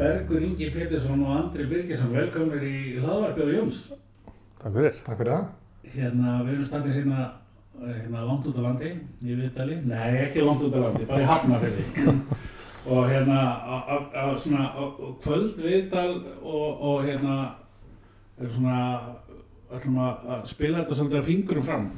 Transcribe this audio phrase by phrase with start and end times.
[0.00, 3.80] Bergur Ingi Pétursson og Andri Birgisson, velkomnir í hlaðvarpið á Jóns.
[4.62, 4.94] Takk fyrir.
[5.04, 5.50] Takk fyrir það.
[5.96, 7.26] Hérna, við erum standið hérna,
[7.82, 9.76] hérna langt út á landi, í Viðdali.
[9.90, 12.14] Nei, ekki langt út á landi, bara í Hafnarfjörði.
[12.94, 14.82] og hérna, á, svona á,
[15.20, 17.36] kvöld Viðdal og, og hérna,
[18.40, 18.80] er svona,
[19.68, 21.88] ætlum að, að spila þetta svolítið að fingurum fram.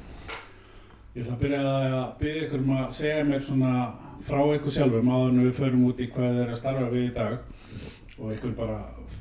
[1.14, 3.72] Ég ætla að byrja að byrja ykkur um að segja mér svona
[4.26, 7.14] frá ykkur sjálfum áður en við förum út í hvað er að starfa við í
[7.14, 7.40] dag
[8.18, 8.78] og ykkur bara,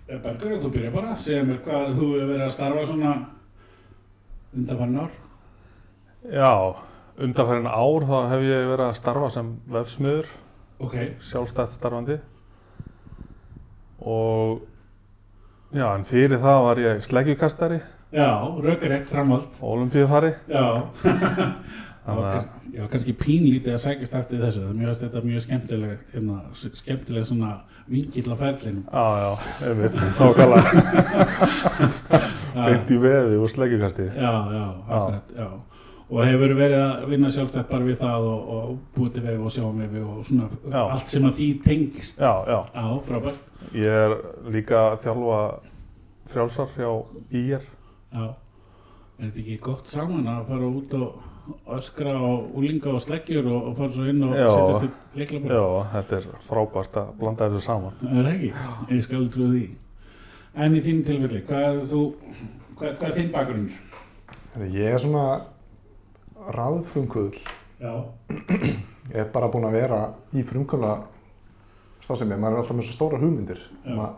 [0.09, 3.13] eh, Bergur, ef þú byrja bara, segja mér hvað þú hefur verið að starfa svona
[4.55, 5.11] undanfarn ár.
[6.31, 6.75] Já,
[7.21, 10.25] undanfærin ár þá hef ég verið að starfa sem vefsmiður,
[10.81, 12.15] Ok, sjálfstætt starfandi
[14.01, 14.61] og
[15.73, 17.77] já, en fyrir það var ég sleggjukastari
[18.11, 18.29] já,
[18.65, 20.33] raukarétt framhald, og olimpíufari.
[20.49, 20.65] já.
[22.01, 25.43] Þannig að, ég var kannski pínlítið að sækist eftir þessu, er mjög, þetta er mjög
[25.43, 26.37] skemmtilegt, hérna,
[26.81, 27.51] skemmtileg svona
[27.91, 28.85] vingill á ferlinum.
[28.89, 29.31] já, já,
[29.69, 30.71] einmitt, nákvæmlega,
[32.65, 34.07] beint í vefi úr sleggjukasti.
[34.17, 35.49] Já, já, akkurat, já.
[36.11, 39.53] Og hefur verið að vinna sjálfstætt bara við það og, og búið til vefi og
[39.55, 40.81] sjáum vefi og svona Já.
[40.97, 42.17] allt sem að því tengist.
[42.19, 43.37] Já, já, Já, frábært.
[43.77, 44.15] ég er
[44.51, 45.37] líka að þjálfa
[46.33, 46.89] frjálsar hjá
[47.39, 47.63] IR.
[48.11, 48.25] Já.
[49.21, 51.21] Er þetta ekki gott saman að fara út og
[51.75, 52.23] öskra á
[52.55, 55.53] úlinga og sleggjur og, og fara svo inn og setjast upp leiklabur?
[55.55, 55.63] Já,
[55.95, 57.95] þetta er frábært að blanda þessu saman.
[58.07, 58.51] Er það ekki?
[58.95, 59.63] Ég skal trúi því.
[60.65, 62.01] En í þínu tilfelli, hvað er þú,
[62.77, 63.79] hvað, hvað er þinn bakgrunnur?
[64.53, 65.25] Herri, Ég er svona
[66.57, 67.39] raðfrumkvöðl.
[67.81, 67.93] Já.
[69.11, 70.01] Ég er bara búinn að vera
[70.37, 70.95] í frumkvöðla
[72.01, 72.37] stafsemi.
[72.37, 74.11] Maður er alltaf með svo stóra hugmyndir Já.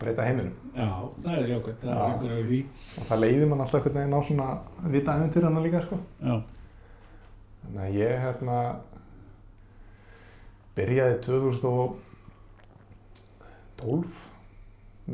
[0.00, 0.54] Breyta heiminum.
[0.74, 0.88] Já,
[1.24, 1.98] það er jákvæmt, það er Já.
[2.08, 2.60] einhverju af því.
[2.98, 4.48] Og það leiðir mann alltaf einhvern veginn á svona
[4.94, 5.96] vita æfintýrana líka, sko.
[6.22, 6.34] Já,
[7.64, 8.56] Þannig að ég hérna
[10.76, 14.18] byrjaði 2012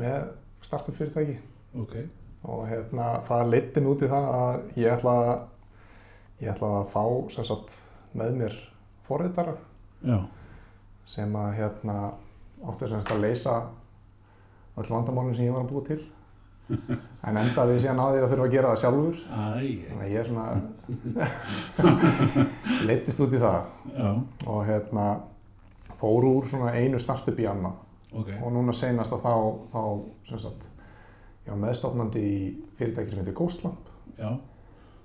[0.01, 0.19] með
[0.65, 1.35] startup fyrirtæki.
[1.75, 1.95] ok.
[2.43, 5.41] og hérna það leiddi mig út í það að ég ætlaði að
[6.41, 7.03] ég ætlaði að fá
[7.35, 7.69] sem sagt
[8.17, 8.55] með mér
[9.05, 9.53] forritara
[10.01, 10.17] Já,
[11.05, 11.97] sem að hérna
[12.65, 13.53] átti sem sagt að leysa
[14.77, 16.01] öll vandamálinn sem ég var að búa til.
[17.27, 19.17] En endaði síðan að því að þurfa að gera það sjálfur.
[19.27, 19.43] Æ,
[19.89, 20.45] þannig að ég er svona
[22.87, 23.61] leittist út í það.
[23.97, 24.09] Já,
[24.47, 25.07] og hérna
[26.01, 27.79] fór úr svona einu startup í annað.
[28.11, 28.27] Ok.
[28.43, 29.35] og núna seinast að þá,
[29.71, 29.83] þá
[30.27, 30.65] sem sagt
[31.45, 32.39] ég var meðstofnandi í
[32.75, 33.85] fyrirtæki sem heitir Ghostlamp.
[34.17, 34.33] Já,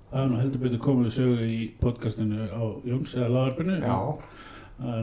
[0.09, 3.77] það er nú heldur betur komið sögu í podcastinu á Jóns eða lagarpinu.
[3.79, 3.97] Já,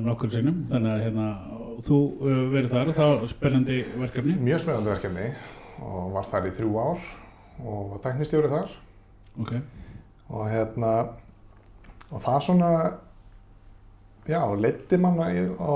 [0.04, 1.24] Nokkur sinnum, þannig að hérna,
[1.82, 4.34] þú uh, verið þar og það var spennandi verkefni.
[4.46, 5.26] mjög spennandi verkefni
[5.84, 7.08] og var þar í þrjú ár
[7.64, 8.74] og var teknistjóri þar
[9.42, 9.52] Ok,
[10.30, 10.90] og hérna
[12.14, 12.68] og það svona
[14.30, 15.74] já, leiddi manna í, á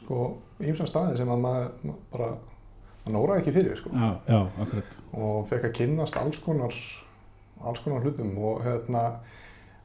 [0.00, 0.22] sko
[0.62, 2.30] ímsa staði sem að maður ma- bara
[3.04, 4.96] maður nóraði ekki fyrir sko já, já, akkurat.
[5.12, 6.74] og fekk að kynnast alls konar
[7.62, 9.04] alls konar hlutum og hérna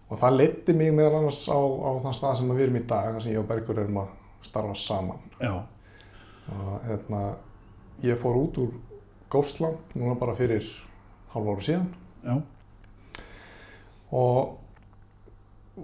[0.08, 3.12] og það leiddi mig meðal annars á, á þann stað sem við erum í dag
[3.18, 4.14] þar sem ég og Bergur erum að
[4.47, 5.22] starfa saman.
[5.41, 5.63] Já,
[6.52, 7.22] og hérna
[8.03, 8.75] ég fór út úr
[9.31, 10.66] Ghostlamp núna bara fyrir
[11.34, 11.90] hálf ára síðan.
[12.24, 12.35] Já,
[14.12, 14.58] og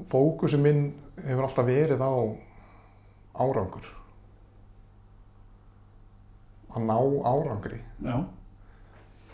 [0.09, 2.13] fókusu minn hefur alltaf verið á
[3.43, 3.89] árangur.
[6.73, 6.97] Að ná
[7.29, 7.83] árangri.
[8.01, 8.23] Já.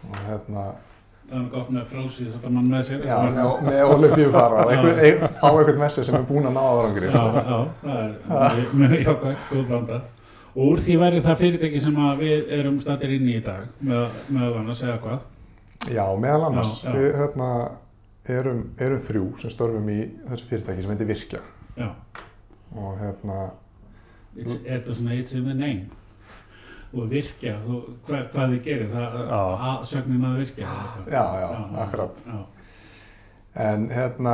[0.08, 0.64] og hérna
[1.30, 3.02] Það er gott með frálsið þetta mann með sér.
[3.06, 4.64] já, með, með Olympíu fara
[5.42, 8.96] fá einhvern messi sem er búinn að ná árangri Já, já, það er mjög- mjög
[9.04, 10.00] jákvæmt, góð blanda.
[10.56, 14.08] Og úr því væri það fyrirtæki sem við erum statir inn í í dag, með,
[14.34, 15.28] meðal annars eða hvað.
[15.94, 16.96] já, meðal annars Já, já.
[16.98, 17.50] við hérna,
[18.40, 20.00] erum, erum þrjú sem störfum í
[20.32, 21.40] þessu fyrirtæki sem heitir Virkja
[21.78, 21.92] Já,
[22.76, 23.38] og hérna
[24.36, 24.58] it's,
[24.98, 25.86] svona it's in the name.
[26.90, 29.42] Og virkja, þú, hva, hvað þið gerir, það, Já.
[29.70, 30.70] að, sögnin að virkja.
[30.70, 31.12] eitthvað.
[31.14, 31.50] já, já,
[31.84, 32.40] akkurat Já,
[33.60, 34.34] En hérna,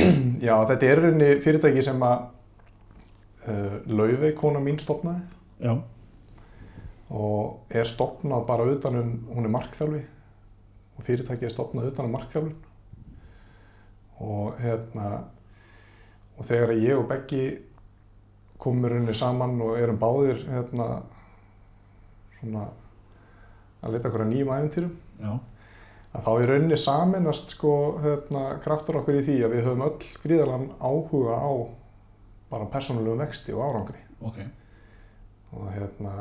[0.48, 2.26] já, þetta er rauninni fyrirtæki sem að
[3.48, 5.22] uh, Laufey, kona mín, stopnaði
[5.62, 5.72] já,
[7.10, 10.02] og er stopnað bara utan um, hún er markþjálfi
[10.96, 12.54] og fyrirtæki er stopnað utan um markþjálfun
[14.26, 15.10] og hérna,
[16.36, 17.44] og þegar ég og Beggi
[18.58, 21.02] komum rauninni saman og erum báðir hérna,
[22.38, 22.68] svona
[23.82, 24.96] að leta okkur að nýjum æfintýrum
[26.16, 27.72] að þá í rauninni saminast sko
[28.04, 31.52] hérna, kraftur okkur í því að við höfum öll gríðalan áhuga á
[32.50, 34.02] bara persónulegu vexti og árangri.
[34.24, 34.38] Ok,
[35.52, 36.14] og hérna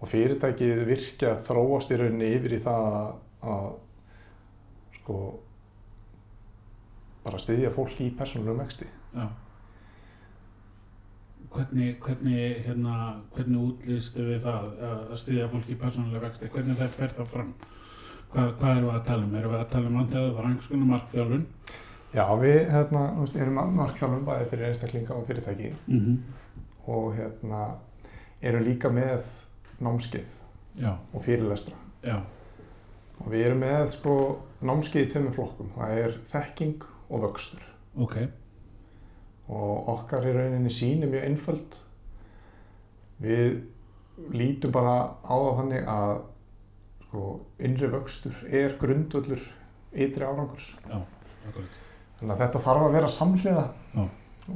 [0.00, 3.08] og fyrirtækið virkja þróast í rauninni yfir í það að,
[3.52, 3.70] að
[5.00, 5.20] sko
[7.24, 8.88] bara styðja fólk í persónulegum vexti.
[9.16, 9.26] Já.
[11.54, 12.96] Hvernig, hvernig, hérna,
[13.34, 17.52] hvernig útlýstu við það að styðja fólki í persónulega vexti, hvernig það fer það fram?
[18.30, 19.34] Hvað, hvað erum við að tala um?
[19.40, 21.46] Erum við að tala um vanþjóðu og einhvers konar markþjálfun?
[22.14, 23.02] Já, við hérna,
[23.44, 26.20] erum markþjálfum bæði fyrir einstaklinga og fyrirtæki Mm
[26.90, 27.58] og hérna,
[28.42, 29.26] erum líka með
[29.84, 30.30] námskeið
[30.80, 31.74] Já, og fyrirlestra.
[32.02, 32.16] já,
[33.20, 34.14] Og við erum með sko,
[34.64, 35.68] námskeið í tveimur flokkum.
[35.76, 37.60] Það er þekking og vöxtur.
[37.96, 38.16] ok,
[39.50, 41.78] Og okkar í rauninni sín er mjög einföld.
[43.20, 43.56] Við
[44.36, 44.94] lítum bara
[45.26, 46.12] á það þannig að
[47.06, 47.24] sko,
[47.66, 49.42] innri vöxtur er grundvöllur
[49.90, 50.68] ytri árangurs.
[50.86, 51.78] akkurat.
[52.20, 53.66] Þannig að þetta þarf að vera samhliða
[53.96, 54.04] Já.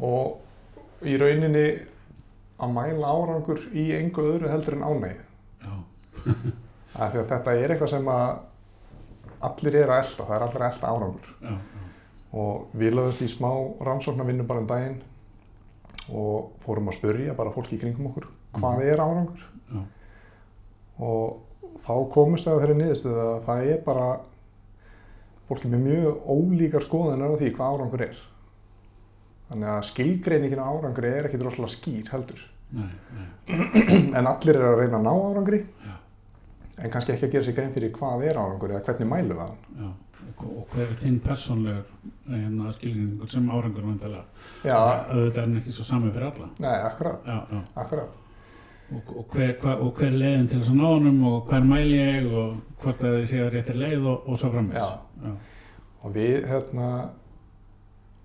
[0.05, 1.64] og í rauninni
[2.61, 5.25] að mæla árangur í engu öðru heldur en ánægju.
[5.64, 5.73] Já,
[6.94, 8.29] Af því að þetta er eitthvað sem að
[9.49, 11.32] allir eru að elta, það er allir að elta árangur.
[11.43, 11.88] já, já,
[12.34, 13.50] Og við lögðumst í smá
[13.86, 15.00] rannsóknarvinnu bara um daginn
[16.10, 18.26] og fórum að spurja bara fólki í kringum okkur
[18.58, 19.44] hvað er árangur.
[19.70, 19.82] já,
[20.98, 24.08] Og þá komust við að þeirri niðurstöðu að það er bara
[25.48, 28.20] fólki með mjög ólíkar skoðanir á því hvað árangur er.
[29.48, 32.44] Þannig að skilgreiningin á árangri er ekkit rosalega skýr heldur.
[32.75, 35.92] nei, nei, En allir eru að reyna að ná árangri, já,
[36.78, 39.58] en kannski ekki að gera sér grein fyrir hvað er árangur eða hvernig við hann.
[39.78, 39.90] já.
[40.44, 41.84] Og, hver er þinn persónlegur
[42.28, 44.25] hérna, skilningur sem árangur vantilega?
[44.66, 46.48] Já, Auðvitað er hann ekki svo sami fyrir alla.
[46.58, 47.60] nei, akkurat, Já, já.
[47.84, 48.20] akkurat.
[48.94, 51.64] Og, og, hver, hva, og hver er leiðin til þess að ná honum og hver
[51.64, 54.50] mæli ég og hvort að þið séu réttir leið og, og svo.
[54.75, 54.88] Já,
[56.04, 56.88] Og við, hérna,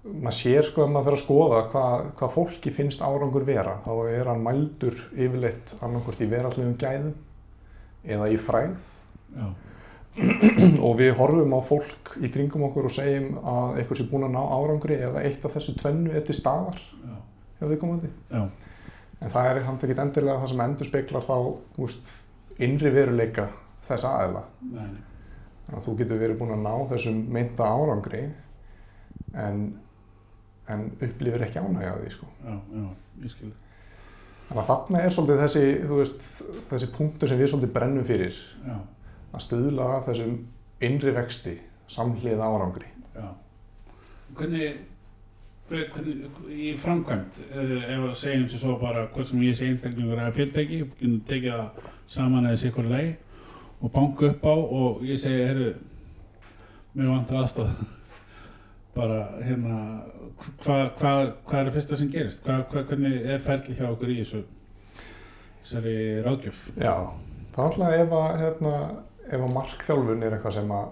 [0.04, 3.78] maður sér sko að maður fyrir að skoða hvað, hvað fólki finnst árangur vera.
[3.86, 7.14] Þá er hann mældur yfirleitt annarkvort í verallegum gæðum
[8.04, 8.84] eða í fræð.
[9.36, 9.48] já,
[10.88, 14.34] Og við horfum á fólk í kringum okkur og segjum að eitthvað sé búin að
[14.36, 17.14] ná árangri eða eitt af þessu tvennu til staðar já,
[17.60, 18.10] hjá viðkomandi.
[18.34, 18.42] já,
[19.20, 21.36] En það er hann ekkert endilega það sem endur speklar þá,
[21.78, 22.12] veist,
[22.60, 23.48] innri veruleika
[23.88, 24.44] þess aðeila.
[25.70, 28.22] að þú getur verið búin að ná þessum meinta árangri
[29.38, 29.60] en,
[30.72, 32.30] en upplifir ekki ánægja því, sko.
[32.46, 32.86] já, já,
[33.26, 33.52] ég skil.
[34.50, 36.24] Þannig að þarna er svolítið þessi, veist,
[36.72, 38.78] þessi punktur sem við svolítið brennum fyrir Já,
[39.34, 40.38] að stuðla að þessum
[40.82, 41.58] innri vexti
[41.90, 42.88] samhlið árangri.
[43.16, 43.28] já.
[44.38, 44.76] Hvernig,
[45.70, 49.66] hver- hvernig í framkvæmt, eh, ef að segjum sér svo bara hvort sem ég sé
[49.68, 51.70] einstaklingur eða fyrirtæki, getum tekið það
[52.08, 53.16] saman eða sér hverju leið
[53.82, 55.74] og banka upp á og ég segi, herru,
[56.96, 57.70] mér vantar aðstoð.
[58.96, 60.02] bara hérna,
[60.64, 61.12] hvað hva,
[61.48, 62.42] hva er það fyrsta sem gerist?
[62.44, 64.42] Hva, hva, hvernig er ferli hjá okkur í þessu,
[65.64, 65.94] þessari
[66.26, 66.64] ráðgjöf?
[66.82, 66.96] Já,
[67.54, 68.74] er alltaf ef að, hérna,
[69.30, 70.92] ef að markþjálfun er eitthvað sem að,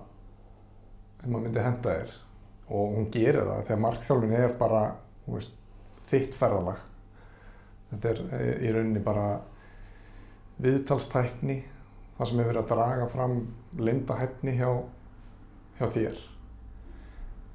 [1.24, 2.16] sem að myndi henda þér
[2.68, 4.84] og hún gerir það þegar markþjálfun er bara,
[5.28, 5.56] veist,
[6.12, 6.84] þitt ferðalag.
[7.92, 9.28] Þetta er eh, í rauninni bara
[10.64, 11.58] viðtalstækni,
[12.18, 13.38] það sem er verið að draga fram
[13.80, 14.72] linda hæfni hjá,
[15.80, 16.24] hjá þér.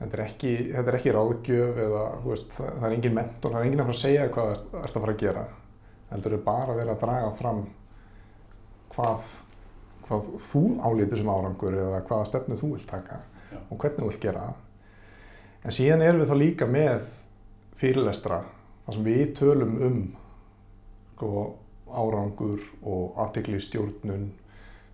[0.02, 3.68] Þetta er ekki, þetta er ekki ráðgjöf eða, veist, það, er engin mentor, það er
[3.68, 5.44] engin að fara að segja hvað það ert að fara að gera.
[6.12, 7.60] Heldur er bara verið að draga fram
[8.92, 9.28] hvað,
[10.12, 13.58] hvað þú álítur sem árangur eða hvaða stefnu þú vilt taka Já.
[13.62, 14.60] og hvernig þú vilt gera það.
[15.62, 17.08] En síðan erum við þá líka með
[17.80, 18.42] fyrirlestra
[18.84, 19.98] þar sem við tölum um
[21.14, 21.42] sko,
[21.92, 24.30] árangur og aðtekli stjórnun,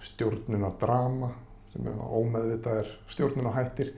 [0.04, 1.32] stjórnunar drama
[1.72, 3.92] sem er ómeðvitaðir stjórnunarhættir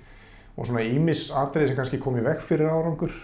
[0.57, 3.15] og svona ímis atriði sem kannski komið vekk fyrir árangur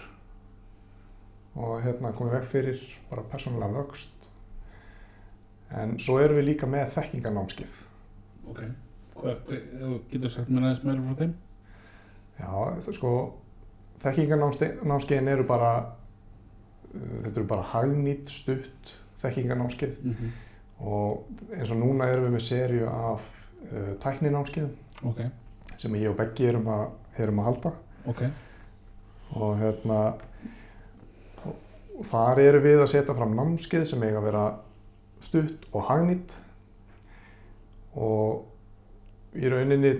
[1.57, 4.29] og hérna komið vekk fyrir bara persónulega vöxt
[5.77, 7.83] en svo erum við líka með þekkingarnámskið
[8.49, 8.63] Ok,
[10.11, 11.35] getur sagt mér aðeins meira frá þeim?
[12.37, 12.51] Já,
[12.85, 13.11] það sko,
[14.03, 15.71] þekkingarnámskeiðin eru bara,
[16.93, 19.97] uh, þetta eru bara hagnýtt stutt þekkingarnámskeið.
[20.03, 20.35] Mm -hmm.
[20.77, 21.25] og
[21.57, 23.29] eins og núna erum við með serju af
[23.71, 24.75] uh, tækninámskeiðum
[25.05, 25.21] Ok,
[25.77, 26.67] sem ég og Beggi erum
[27.17, 27.71] erum að halda.
[28.05, 28.23] Ok,
[29.35, 30.13] og hérna,
[32.03, 34.45] þar erum við að setja fram námskeið sem eiga að vera
[35.19, 36.33] stutt og hagnýtt
[37.97, 39.91] og í rauninni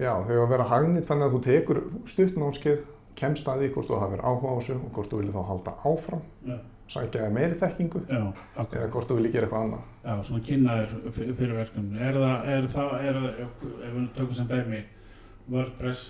[0.00, 2.82] já, þau að vera hagnýtt þannig að þú tekur stutt námskeið
[3.18, 5.42] kemst að því hvort þú hafa verið áhuga á þessu og hvort þú viljið þá
[5.50, 6.56] halda áfram já,
[6.94, 8.22] sækja meiri þekkingu já,
[8.64, 11.98] eða hvort þú viljið gera eitthvað annað Já, svona kynnaðir fyr- fyrir verkefni.
[12.02, 13.36] Er það, er það, er það,
[13.86, 14.80] ef við tökum sem dæmi,
[15.54, 16.00] WordPress,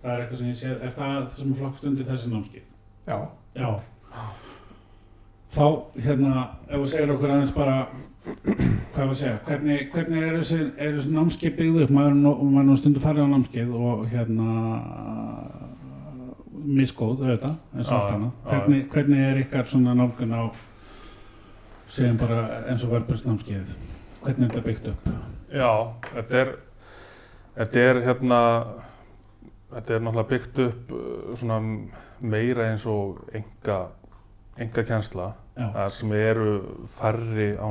[0.00, 2.70] það er eitthvað sem ég sé, er það það sem flokkst undir þessi námskið?
[3.10, 3.18] Já,
[3.60, 3.68] Já.
[5.52, 5.66] Þá,
[6.06, 7.76] hérna, ef þú segir okkur aðeins bara,
[8.92, 11.92] hvað var að segja, hvernig, hvernig er þessi, er þessi námskeið byggð upp?
[11.96, 12.34] Maður, er nú-
[12.80, 14.48] stundu farið á námskeið og hérna,
[16.62, 18.34] misgóð auðvitað, eins og allt annað.
[18.50, 20.42] Hvernig, hvernig er ykkar svona nálgun á,
[21.92, 22.94] segjum bara eins og
[23.26, 23.74] námskeiðið?
[24.22, 25.10] Hvernig er þetta byggt upp?
[25.52, 25.70] Já,
[26.12, 26.52] þetta er,
[27.58, 28.40] þetta er hérna,
[29.72, 31.58] þetta er náttúrulega byggt upp uh, svona
[32.22, 33.80] meira eins og enga,
[34.60, 36.52] enga kjensla, Já, þar sem eru
[36.88, 37.66] færri á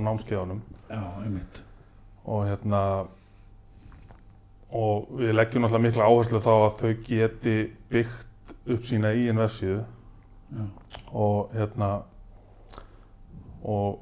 [1.24, 1.64] einmitt.
[2.26, 2.82] og hérna,
[4.72, 7.58] og við leggjum náttúrulega mikla áherslu þá að þau geti
[7.90, 9.82] byggt upp sína eigin vefsíðu
[10.52, 10.66] Já,
[11.14, 11.92] og hérna,
[13.64, 14.00] og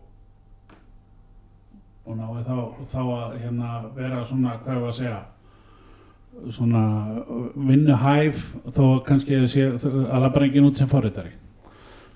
[2.09, 2.55] og náðu þá,
[2.89, 5.19] þá að hérna vera svona, hvað er að segja,
[6.55, 6.83] svona
[7.53, 11.35] vinnuhæf þó kannski að sé að labba enginn út sem forritari.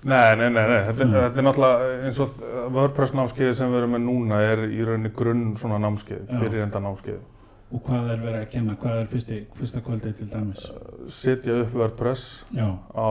[0.04, 0.80] Nei, nei, nei, nei.
[0.88, 1.12] Þetta, Mm.
[1.16, 2.40] þetta er náttúrulega eins og
[2.74, 7.22] WordPress námskeiði sem við erum með núna er í rauninni grunn svona námskeið, byrjenda námskeið.
[7.74, 10.66] Og hvað er verið að kenna, hvað er fyrsti, fyrsta kvöldið til dæmis?
[11.08, 13.08] Setja upp WordPress Já, á,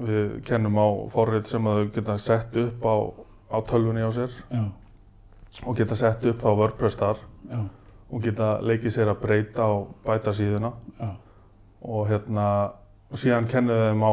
[0.00, 2.94] við kennum á forrit sem þau geta sett upp á,
[3.50, 4.62] á tölvunni á sér já,
[5.66, 7.16] og geta sett upp þá WordPress þar
[7.50, 7.58] já,
[8.12, 11.10] og geta leikið sér að breyta og bæta síðuna já,
[11.82, 12.46] og hérna,
[13.12, 14.12] síðan kennum við þeim á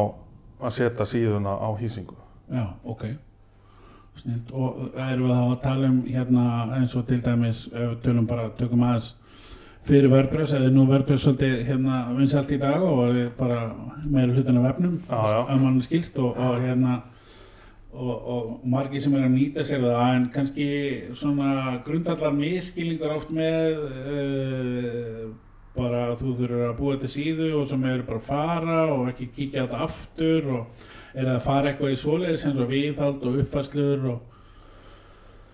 [0.62, 2.18] að setja síðuna á hýsingu.
[2.52, 3.06] já, ok.
[4.18, 4.52] Snilt.
[4.52, 6.44] Og erum við þá að tala um hérna
[6.80, 7.68] eins og til dæmis,
[8.02, 9.14] tölum bara, tökum aðeins
[9.88, 13.60] fyrir WordPress, eða nú WordPress svolítið hérna vinsalt í dag og er bara
[14.04, 15.46] meira hlutin af já.
[15.48, 16.98] að mann skilst og, og hérna
[17.94, 20.68] og, og margir sem er að nýta sér það en kannski
[21.18, 25.24] svona grundallar miskilningur oft með uh,
[25.78, 29.30] bara þú þurfur að búa þetta síðu og sem eru bara að fara og ekki
[29.36, 34.10] kíkja þetta aftur og er að fara eitthvað í svoleiðis eins og viðhald og uppfæslur
[34.14, 34.34] og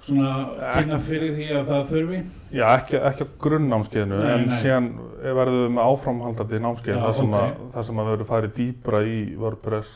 [0.04, 0.32] svona
[0.76, 2.22] kynna fyrir því að það þurfi
[2.54, 4.56] Já, ekki, ekki á grunnnámskeiðinu, Nei, en nei.
[4.60, 4.90] síðan
[5.24, 7.44] verðum við með áframhaldandi námskeið, Já, þar sem, ok.
[7.44, 9.94] að, þar sem að við verðum farið dýpra í WordPress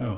[0.00, 0.12] já,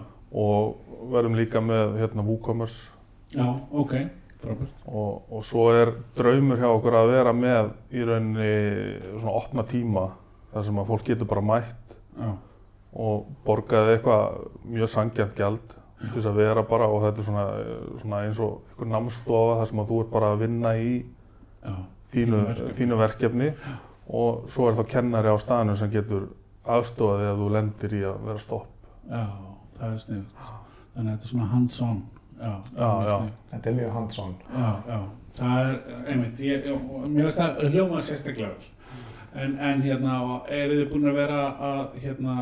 [0.45, 3.49] og verðum líka með hérna, WooCommerce já,
[3.83, 3.97] ok,
[4.45, 8.51] og, og svo er draumur hjá okkur að vera með í rauninni
[9.19, 10.09] svona opna tíma
[10.53, 12.29] þar sem að fólk getur bara mætt já,
[12.95, 15.75] og borgaði eitthvað mjög sangjant gjald
[16.05, 17.45] til þess að vera bara og þetta er svona,
[18.03, 21.75] svona eins og einhver námstofa þar sem að þú ert bara að vinna í já,
[22.15, 22.77] þínu, verkefni.
[22.79, 23.51] þínu verkefni
[24.21, 26.29] og svo er þá kennari á staðinu sem getur
[26.65, 28.91] aðstofað ef þú lendir í að vera stopp.
[29.09, 29.25] já,
[29.79, 30.45] það er sniðut
[30.95, 32.03] þannig að þetta er svona hands-on
[32.41, 33.17] já, Já, já.
[33.53, 34.35] Þetta er mjög hands-on.
[34.55, 34.99] Já, já,
[35.39, 35.79] það er,
[36.13, 36.69] einmitt, ég,
[37.09, 38.71] mér finnst það hljóma sérstaklega vel.
[39.35, 40.19] En, en hérna,
[40.55, 42.35] eru þið búin að vera að, hérna,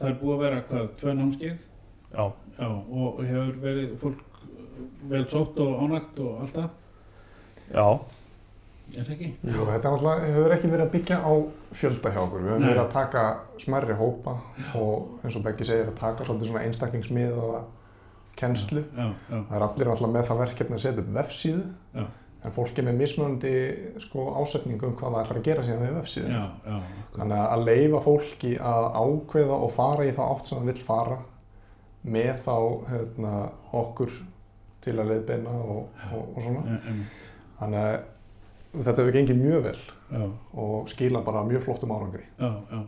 [0.00, 1.68] það er búið að vera hvað, tvö námskeið?
[2.12, 2.24] Já,
[2.58, 4.42] Já, og hefur verið fólk
[5.08, 6.66] vel sótt og ánægt og allt það,
[7.72, 7.86] já,
[8.92, 9.28] er það ekki?
[9.46, 11.32] Jú, þetta náttúrulega, hefur ekki verið að byggja á
[11.78, 12.42] fjölda hjá okkur.
[12.44, 13.22] Við höfum verið að taka
[13.62, 14.34] smerri hópa
[14.78, 17.62] og eins og Beggi segir að taka svolítið svona einstaklingsmiðaða kennslu.
[17.62, 17.81] Já,
[18.96, 21.64] já, Það er allir náttúrulega með það verkefni að setja upp vefsíðu
[22.42, 23.50] en fólk er með mismunandi
[24.02, 26.30] sko, ásetningu um hvað það ætlar að gera síðan við akkurat.
[27.18, 31.18] Þannig að leifa fólki að ákveða og fara í þá átt sem það vill fara
[32.02, 32.56] með þá
[32.88, 33.34] hérna,
[33.78, 34.16] okkur
[34.82, 36.80] til að leiðbeina og, og, og svona.
[37.60, 38.00] Þannig að
[38.82, 40.24] þetta hefur gengið mjög vel já,
[40.64, 42.24] og skila bara mjög flottum árangri.
[42.40, 42.80] já, já,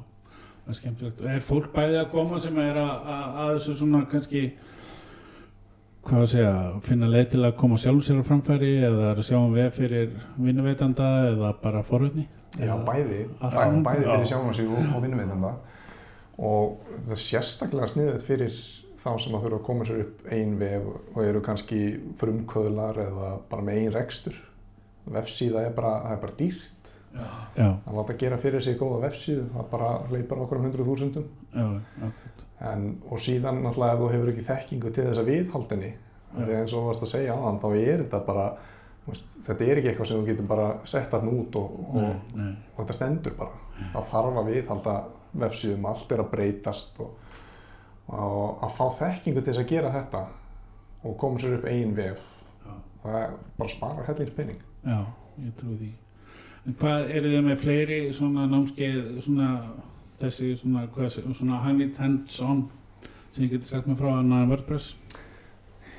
[0.65, 1.21] það er skemmtilegt.
[1.31, 4.43] Er fólk bæði að koma sem er að, að, að þessu svona kannski,
[6.05, 9.37] hvað að segja, finna leið til að koma sjálf sér á framfæri eða að sjá
[9.41, 12.27] um veð fyrir vinnuveitanda eða bara forvitni?
[12.61, 14.11] Já, bæði, bæði Já.
[14.13, 15.55] fyrir sjálfan sig og, og vinnuveitanda
[16.45, 18.57] og það er sérstaklega sniðið fyrir
[19.05, 21.81] þá sem að þurfa að koma sér upp ein vef og eru kannski
[22.21, 24.37] frumkvöðlar eða bara með ein rekstur.
[25.15, 26.93] Vefsíða er bara, það er bara dýrt.
[27.15, 31.27] Já, Að láta gera fyrir sig góða vefsíðu, það bara hleypar okkur um hundruð þúsundum.
[31.55, 31.67] já,
[32.09, 32.34] akkurat.
[32.65, 35.91] En, og síðan náttúrulega ef þú hefur ekki þekkingu til þess að viðhaldinni,
[36.35, 38.45] því eins og þú varst að segja aðan, þá er þetta bara,
[39.09, 42.39] veist, þetta er ekki eitthvað sem þú getur bara sett hann út og, og, Nei,
[42.41, 43.61] nei, og þetta stendur bara.
[43.93, 44.95] Það þarf að viðhalda
[45.45, 47.11] vefsíðum, allt er að breytast og,
[48.15, 50.25] og að fá þekkingu til þess að gera þetta
[51.05, 52.23] og koma sér upp eigin vef,
[52.65, 54.63] já, það bara sparar hellingspenning.
[54.87, 54.99] já,
[55.45, 55.91] ég trúi því.
[56.65, 59.49] En hvað eru þið með fleiri svona námskeið, svona
[60.21, 60.87] þessi svona,
[61.35, 62.67] svona handy hands-on
[63.35, 64.95] sem ég geti sagt mér frá annan WordPress?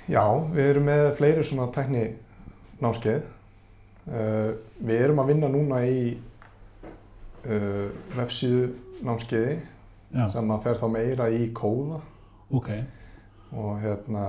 [0.08, 2.06] Já, við erum með fleiri svona tækni
[2.84, 3.24] námskeið.
[4.06, 4.52] Uh,
[4.86, 6.02] við erum að vinna núna í
[7.50, 8.68] uh, vefsíðu
[9.06, 9.56] námskeiði
[10.16, 12.04] Já, sem að fer þá meira í kóða.
[12.56, 12.70] Ok,
[13.58, 14.26] og hérna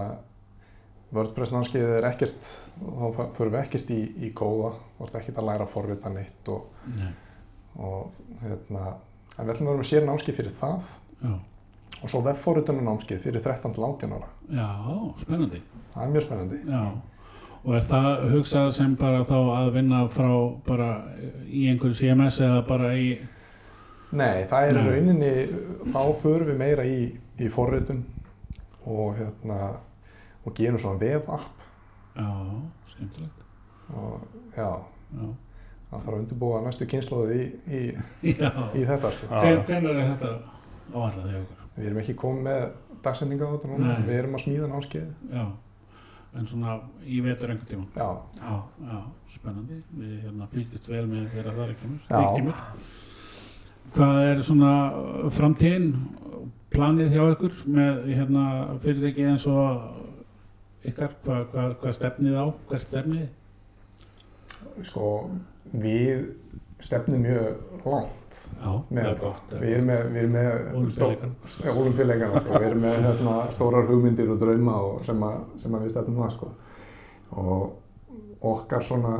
[1.14, 2.48] WordPress námskeiðið er ekkert,
[2.80, 3.04] þá
[3.36, 6.80] förum við ekkert í, í kóða, þú ert ekkert að læra að forrita neitt og,
[6.96, 7.12] nei,
[7.78, 8.96] og hérna,
[9.38, 10.88] en við ætlum að vera með sér námskeið fyrir það
[11.22, 11.34] já,
[12.02, 14.28] og svo vefforritunanámskeið fyrir 13 til 18 ára.
[14.52, 14.68] Já,
[15.22, 15.62] spennandi.
[15.94, 16.58] Það er mjög spennandi.
[16.70, 16.82] Já.
[17.66, 20.28] Og er það hugsað sem bara þá að vinna frá
[20.68, 20.88] bara
[21.50, 23.08] í einhverju CMS eða bara í,
[24.16, 24.84] Nei, það er Nei.
[24.86, 25.30] rauninni,
[25.90, 27.00] þá förum við meira í,
[27.42, 28.04] í forritun
[28.86, 29.56] og, hérna,
[30.46, 31.64] og gerum svona vef-app
[32.14, 32.28] já,
[32.92, 33.42] skemmtilegt.
[33.90, 34.20] og
[34.56, 34.68] já,
[35.16, 35.26] Já.
[35.90, 37.82] Það þarf að undirbúa næstu kynnslóði í,
[38.26, 38.34] í, í
[38.88, 39.12] þetta.
[39.14, 39.28] Sko.
[39.66, 40.32] Hvenær er þetta
[40.94, 41.62] áallað þig okkur?
[41.76, 42.66] Við erum ekki komið með
[43.06, 45.08] dagsendinga á þetta núna, við erum að smíða námskeið.
[45.32, 45.46] Já.
[46.36, 46.74] En svona
[47.08, 47.86] í vetur einhvern tíma.
[47.96, 48.08] Já,
[48.42, 48.56] Já,
[48.90, 48.98] já,
[49.32, 49.78] spennandi.
[49.96, 52.00] Við hérna fylgjast vel með þegar það er kemur.
[52.10, 52.16] Já.
[52.16, 52.64] Þig kemur.
[53.96, 54.72] Hvað er svona
[55.32, 55.86] framtíðin,
[56.74, 58.44] planið hjá ykkur með hérna
[58.82, 63.26] fyrirtæki eins og ykkar, hvað, hvað, hvað stefnið á, hvað stefnið?
[64.84, 65.30] sko,
[65.72, 66.26] við
[66.84, 69.22] stefnum mjög langt Já, með er þetta.
[69.22, 69.56] gott.
[69.60, 70.68] Við erum með, við erum með.
[70.76, 72.52] Ólimpíuleikana, sko.
[72.58, 76.22] við erum með hérna, stórar hugmyndir og drauma og sem, að, sem að við stefnum
[76.24, 76.52] það sko.
[77.42, 79.14] og okkar svona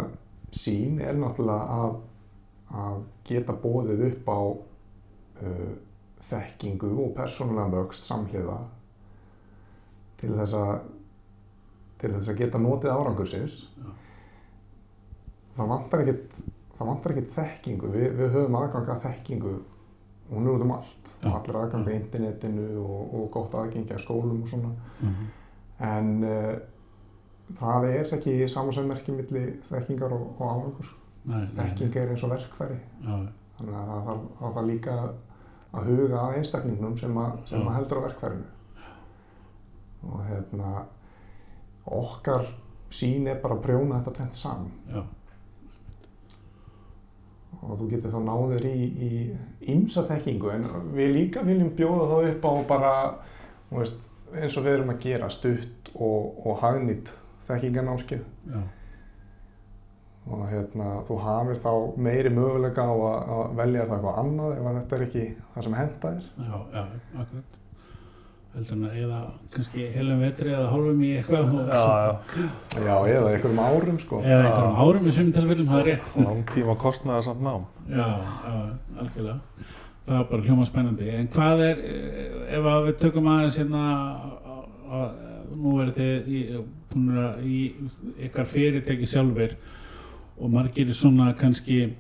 [0.55, 1.97] sín er náttúrulega að,
[2.85, 5.73] að geta bóðið upp á uh,
[6.27, 8.59] þekkingu og persónulega vöxt samhliða
[10.21, 10.75] til þess að
[12.01, 13.93] til þess að geta notið árangursins Já.
[15.57, 16.39] Það vantar ekkit
[16.77, 17.91] það vantar ekkit þekkingu.
[17.95, 19.57] Við, við höfum aðgang að þekkingu.
[20.27, 21.11] Hún er út um allt.
[21.23, 21.29] Já.
[21.31, 24.73] allir aðgang að internetinu og, og gott aðgengi að skólum og svona.
[25.01, 25.29] Mhm.
[25.87, 26.53] en uh,
[27.57, 30.87] það er ekki samansæðmerki milli þekkingar og, og
[31.27, 32.79] Nei, nei, þekking er eins og verkfæri.
[33.03, 33.15] Já,
[33.59, 34.95] þannig að það þarf, líka
[35.77, 38.47] að huga að einstaklingnum sem, að, sem að heldur á verkfærinu.
[40.07, 40.73] Og hérna
[41.97, 42.47] okkar
[42.95, 45.07] sín er bara að prjóna þetta tvent saman
[47.67, 49.11] og þú getur þá náður í, í
[49.75, 52.95] ymsa þekkingu en við líka viljum bjóða þá upp á bara
[53.71, 57.13] veist, eins og við erum að gera stutt og, og hagnýtt
[57.47, 58.63] þekkinganámskeið já,
[60.27, 64.67] og hérna, þú hafir þá meiri möguleika á að, að velja það eitthvað annað ef
[64.79, 66.27] þetta er ekki það sem henda þér.
[66.49, 66.83] Já, já,
[67.23, 67.61] akkurat.
[68.57, 69.17] Heldur hann að eða
[69.53, 74.21] kannski heilum vetri eða hálfum í eitthvað og Já, já, Já, eða einhverjum árum sko.
[74.25, 76.15] eða einhverjum árum í sumum tilfellum, það er rétt.
[76.25, 77.67] langtíma kostnaðar samt nám.
[77.91, 78.07] Já,
[78.47, 78.55] já,
[79.03, 79.37] algjörlega.
[80.07, 81.11] Það er bara hljóma spennandi.
[81.19, 83.85] En hvað er, eh, ef að við tökum aðeins hérna,
[84.47, 84.67] að,
[85.01, 85.23] að,
[85.57, 86.41] nú eru þið í,
[87.45, 87.61] í
[88.27, 89.57] ykkar fyrirtæki sjálfur
[90.41, 91.93] og margir svona kannski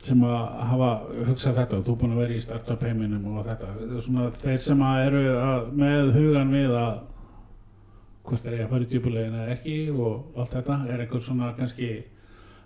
[0.00, 0.90] sem að hafa
[1.28, 3.72] hugsað þetta og þú búin að vera í startup heiminum og þetta.
[3.84, 6.94] Er Svona þeir sem að eru að, með hugan við að
[8.24, 11.52] hvort þeir eiga að fara í djúpulegin eða ekki og allt þetta, er einhver svona
[11.58, 11.90] kannski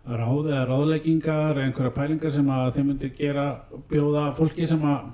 [0.04, 3.46] ráð eða ráðleggingar eða einhverja pælingar sem að þeim myndir gera
[3.90, 5.06] bjóða fólki sem að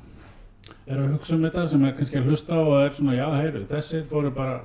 [0.90, 3.62] eru að hugsa um þetta sem er kannski að hlusta og er svona já, heyru,
[3.70, 4.56] þessir fóru bara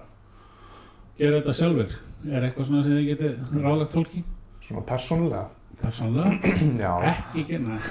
[1.19, 4.23] gera þetta sjálfur er eitthvað svona sem þið getið ráðlegt fólki
[4.65, 5.45] Svona persónulega.
[5.81, 6.31] Persónlega,
[6.83, 7.79] Já, ekki gera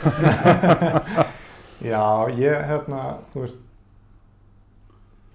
[1.92, 2.04] já,
[2.38, 3.00] ég, hérna,
[3.32, 3.60] þú veist,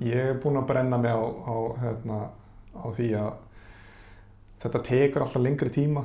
[0.03, 2.17] ég er búinn að brenna mig á, á, hérna,
[2.79, 3.31] á því að
[4.63, 6.03] þetta tekur alltaf lengri tíma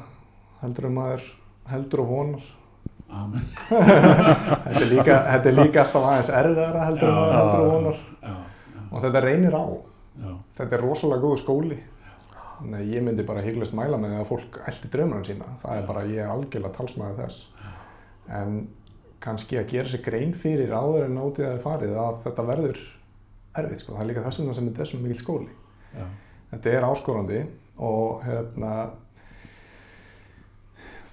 [0.62, 1.24] heldur um maður
[1.70, 2.44] heldur og vonar.
[3.14, 3.44] amen
[4.64, 7.98] Þetta er líka, þetta er líka alltaf aðeins erfiðara heldur um maður heldur og vonar.
[8.22, 8.34] já,
[8.74, 9.64] já, Og þetta reynir á.
[10.24, 11.78] já, Þetta er rosalega góð skóli.
[12.62, 15.50] Nei, ég myndi bara hygglust mæla með að fólk eldi draumarinn sína.
[15.60, 17.40] Það er bara, ég er algjörlega talsmaður þess.
[18.30, 18.58] En
[19.24, 22.80] kannski að gera sér grein fyrir áður en átið að er farið að þetta verður
[23.60, 23.94] erfitt, sko.
[23.96, 25.56] Það er líka þess vegna sem þetta er svona mikil skóli.
[25.94, 26.04] já,
[26.54, 27.40] Þetta er áskorandi
[27.82, 28.72] og hérna,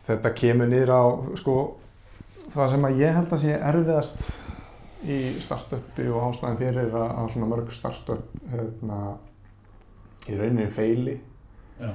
[0.06, 1.04] þetta kemur niður á,
[1.42, 1.58] sko,
[2.54, 4.28] það sem að ég held að sé erfiðast
[5.02, 9.00] í startupi og ástæðan fyrir að, að svona mörg startup hérna,
[10.30, 11.18] í rauninni feili
[11.82, 11.92] já,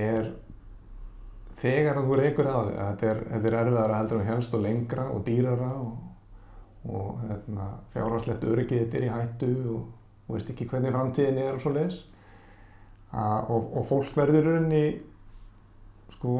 [0.00, 0.32] er
[1.60, 4.64] þegar að þú reykur að þig þetta er, þetta er erfiðara heldur en helst og
[4.64, 5.94] lengra og dýrara og,
[6.86, 9.86] og hérna, fjárháslegt öryggið þetta er í hættu og
[10.26, 12.02] þú veist ekki hvernig framtíðin er og svo leis
[13.16, 14.84] og, og fólk verður rauninni
[16.12, 16.36] sko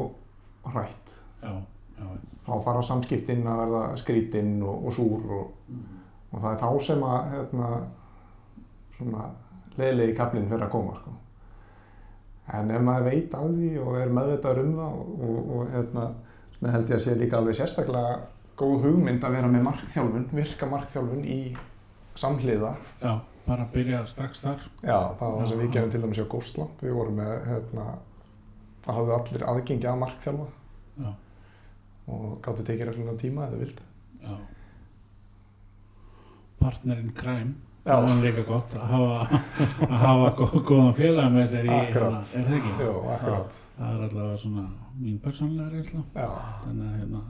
[0.67, 1.13] hrætt.
[1.41, 1.53] Já,
[1.97, 2.07] já,
[2.45, 5.85] þá fara samskiptin að verða skrítinn og, og súr og, mm,
[6.31, 7.69] og það er þá sem að hérna,
[8.97, 9.29] svona
[9.77, 11.15] leiðilegi kaplinn fyrir að koma sko.
[12.55, 16.03] En ef maður veit af því og er meðvitaður um það og, og, og hérna,
[16.63, 18.19] held ég að sé líka alveg sérstaklega
[18.57, 21.39] góð hugmynd að vera með markþjálfun, virka markþjálfun í
[22.17, 22.73] samhliða.
[23.03, 23.13] Já,
[23.45, 24.63] bara byrja strax þar.
[24.81, 27.85] Já, það var það sem við gerum til dæmis á Ghostland við vorum með hérna,
[28.87, 30.49] það hafðu allir aðgengi að markþjálfa.
[30.97, 31.11] Já,
[32.07, 33.87] og gáttu tekið reglulega tíma eða vildu.
[34.23, 34.35] Já.
[36.57, 37.66] Partnerinn crime Já.
[37.87, 39.41] Það er líka gott að hafa,
[39.87, 42.71] að hafa gó- góðan félag með sér í hérna, er það ekki?
[42.83, 43.57] Jú, akkurat.
[43.77, 44.63] Það er allavega svona
[45.01, 47.21] mín persónlega reynsla þannig að hérna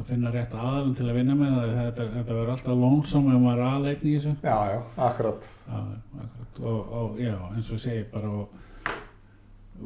[0.00, 3.40] að finna rétt aðalum til að vinna með það þetta, þetta verður alltaf lónsam ef
[3.42, 5.48] maður er aðleitn í þessu já, já, akkurat.
[5.66, 5.80] Já,
[6.24, 6.60] akkurat.
[6.70, 8.56] Og, og já, eins og segi bara og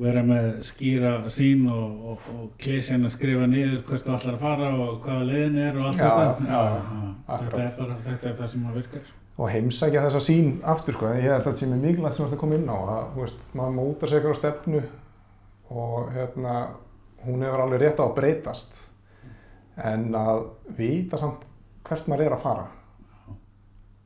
[0.05, 4.41] vera með skýra sín og, og, og klísjan að skrifa niður hvert þú ætlar að
[4.47, 7.61] fara og hvaða leiðin er og allt Já, þetta já, já, þetta, akkurat.
[7.61, 11.09] er bara, þetta er það sem að virkar Og heimsækja þessa sín aftur, sko.
[11.11, 12.79] Ég held að þetta sé mér mikilvægt sem þú ert að koma inn á.
[12.79, 14.83] Að, þú veist, maður mótar sig eitthvað stefnu
[15.75, 16.53] og hérna,
[17.25, 18.77] hún hefur alveg rétt á að breytast.
[19.91, 20.45] En að
[20.79, 21.43] vita samt
[21.89, 22.67] hvert maður er að fara.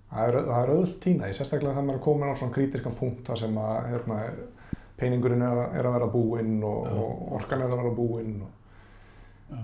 [0.08, 2.94] Það er, það er öll tína í, sérstaklega þegar maður er komin á svona krítiskan
[2.96, 4.16] punkt þar sem að hérna,
[4.96, 6.94] peningurinn er, að- er að vera búinn og, Já.
[7.02, 9.60] og orkan er að vera búinn og Já.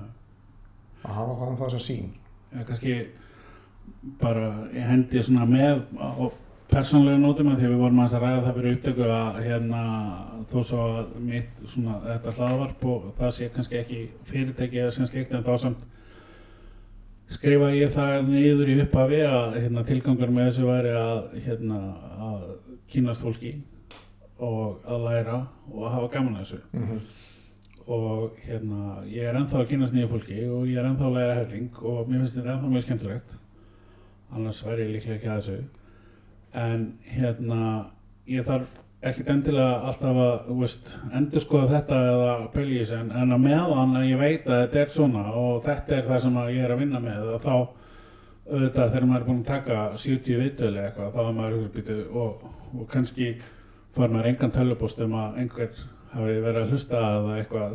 [1.08, 2.10] að hafa það um það sem sín.
[2.52, 2.92] Já, kannski
[4.20, 6.30] bara hendi svona með á
[6.70, 9.82] persónlega nótum að því við vorum að ræða það fyrir upptöku að hérna
[10.50, 15.10] þó svo að mitt svona þetta hlaðvarp og það sé kannski ekki fyrirtæki eða sem
[15.10, 15.84] slíkt en þá samt
[17.34, 21.78] skrifa ég það niður í upphafi að hérna, tilgangur með þessu væri að hérna
[22.30, 22.48] að
[22.92, 23.54] kynast fólki
[24.44, 25.38] og að læra
[25.70, 26.60] og að hafa gaman þessu.
[26.74, 26.98] Mm
[27.86, 31.34] og hérna, ég er ennþá að kynast nýju fólki og ég er ennþá að læra
[31.42, 33.34] helling og mér finnst þetta ennþá mjög skemmtilegt
[34.34, 35.58] annars væri ég líklega ekki að þessu.
[36.64, 37.60] En hérna
[38.30, 43.42] ég þarf ekkert endilega alltaf að veist, endur skoða þetta eða þessu en, en að
[43.44, 46.72] meðan að ég veit að þetta er svona og þetta er það sem ég er
[46.72, 47.54] að vinna með þá
[48.44, 51.58] auðvitað þegar maður er búin að taka 70 viðtölu eitthvað þá er maður
[52.22, 52.46] og,
[52.78, 53.28] og kannski
[53.96, 57.74] fær maður engan tölvupost um að einhver hafi verið að hlusta eða eitthvað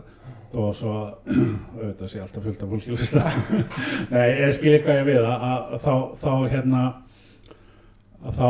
[0.49, 1.36] þó svo að
[1.80, 3.25] auðvitað sé alltaf fullt af fólki að hlusta.
[4.13, 6.88] Nei, ég skil eitthvað ég við að, að þá, þá hérna
[8.19, 8.49] að þá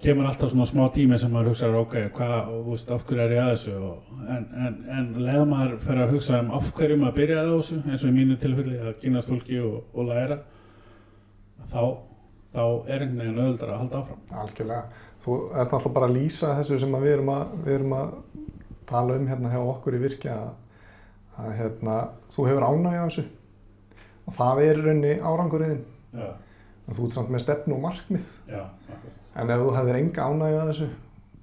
[0.00, 3.34] kemur alltaf svona smá tími sem maður hugsa ok, hvað, þú veist, af hverju er
[3.34, 3.74] ég að þessu?
[3.84, 7.56] Og, en, en, en leða maður fer að hugsa um af hverju maður byrjaði á
[7.58, 10.38] þessu eins og í mínu tilfelli að kynast fólki og, og læra
[11.70, 11.82] þá,
[12.54, 14.22] þá er einhvern veginn auðvitað að halda áfram.
[14.44, 15.04] Algjörlega.
[15.20, 18.14] Þú ert alltaf bara að lýsa þessu sem við erum að, við erum að
[18.90, 20.50] tala um hérna hjá okkur í virkja að,
[21.44, 21.96] að hérna,
[22.34, 23.24] þú hefur ánægja þessu
[24.26, 26.26] og það er í rauninni áranguriðin Já,
[26.88, 29.14] en þú ert samt með stefnu og markmið já, akkurat.
[29.40, 30.90] en ef þú hefðir enga ánægja þessu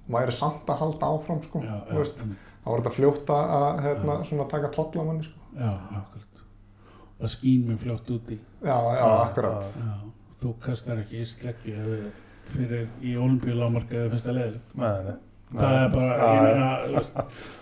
[0.08, 2.20] væri samt að halda áfram sko, já, veist,
[2.64, 5.40] þá er þetta fljóta að hérna, svona taka tolla manni sko.
[5.58, 6.42] já, akkurat
[7.18, 9.68] það skýn mér fljótt úti Já, já, akkurat.
[9.78, 9.92] Já,
[10.42, 12.08] þú kastar ekki í þið-
[12.48, 14.70] fyrir í olimpíulámarka eða finnst það leiðilegt.
[14.80, 15.16] Nei, nei.
[15.48, 16.66] Það er bara, ég meina,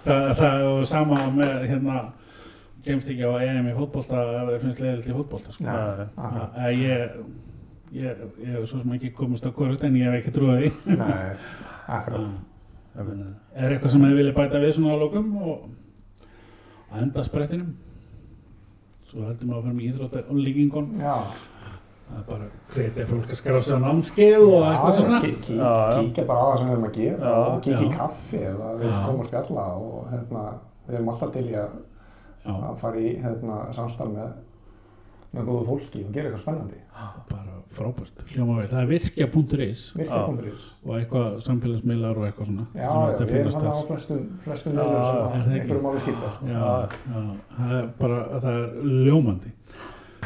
[0.06, 1.98] það, það er sama með, hérna,
[2.86, 5.64] kemst ekki á EM í fótbolta ef þið finnst leiðilegt í fótbolta, sko.
[6.74, 7.16] Ég,
[7.94, 10.70] ég, ég hef svo sem ekki komist á korrugt en ég hef ekki trúið því.
[13.54, 15.56] Er eitthvað sem þið viljið bæta við svona á lokum og
[16.90, 17.70] að enda sprettinum?
[19.06, 20.88] Svo heldum við að fyrir með íþróttar og líkingun.
[20.98, 21.16] Já,
[22.06, 25.18] Það er bara hvetja fólk að skrá sig á námskeið og eitthvað svona.
[25.24, 25.96] kí, kí, Já, já.
[26.00, 28.68] kíkja bara á það sem við erum að gera Já, og kíkja í kaffi eða
[28.78, 30.44] við erum koma að spjalla og hérna,
[30.86, 31.74] við erum alltaf til í að,
[32.54, 34.30] að fara í hérna, samstarf með,
[35.34, 36.80] með góðu fólki og gera eitthvað spennandi.
[37.32, 38.68] bara frábært, hljóma vel.
[38.70, 42.64] Það er virkja.is Virka.is og eitthvað samfélagsmiðlar og eitthvað svona.
[42.72, 46.04] Já, já, við erum finnast hann á flestum, flestum Já, miðlum sem er einhverjum máli
[46.06, 46.30] skipta.
[46.46, 46.64] Já,
[47.10, 47.20] já,
[47.58, 49.52] það er bara, það er ljómandi.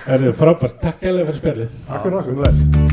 [0.04, 1.76] Það er frábært, takk alveg fyrir spjallið.
[1.90, 2.89] Takk fyrir okkur.